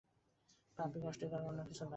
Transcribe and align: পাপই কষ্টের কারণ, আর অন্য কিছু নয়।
পাপই 0.77 0.99
কষ্টের 1.03 1.29
কারণ, 1.29 1.43
আর 1.43 1.49
অন্য 1.49 1.61
কিছু 1.63 1.83
নয়। 1.83 1.89